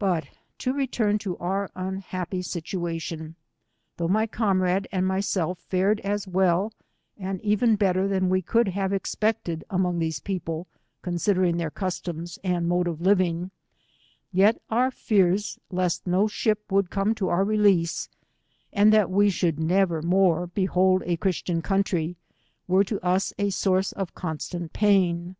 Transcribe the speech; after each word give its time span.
T3ut 0.00 0.28
to 0.56 0.72
return 0.72 1.18
io 1.26 1.36
our 1.38 1.70
unhappy 1.74 2.40
situation. 2.40 3.36
Though 3.98 4.08
my 4.08 4.26
comrade 4.26 4.88
and 4.90 5.06
myself 5.06 5.58
fared 5.58 6.00
as 6.02 6.26
well, 6.26 6.72
and 7.18 7.42
even 7.42 7.76
better 7.76 8.08
than 8.08 8.30
we 8.30 8.40
could 8.40 8.68
have 8.68 8.90
expected 8.94 9.62
among 9.68 9.98
these 9.98 10.18
people, 10.18 10.66
considering 11.02 11.58
their 11.58 11.70
customs 11.70 12.38
and 12.42 12.68
mode 12.70 12.88
of 12.88 13.02
living, 13.02 13.50
yet 14.32 14.56
oar 14.70 14.90
feass 14.90 15.58
lest 15.70 16.06
no 16.06 16.26
ship 16.26 16.72
would 16.72 16.88
come 16.88 17.14
to 17.16 17.28
our 17.28 17.44
release, 17.44 18.08
and 18.72 18.90
that 18.94 19.10
we 19.10 19.28
should 19.28 19.58
never 19.60 20.00
more 20.00 20.46
behold 20.46 21.02
a 21.04 21.18
Christian 21.18 21.60
country, 21.60 22.16
were 22.66 22.82
io 22.90 22.98
us 23.02 23.34
a 23.38 23.50
source 23.50 23.92
of 23.92 24.14
constant 24.14 24.72
pain. 24.72 25.36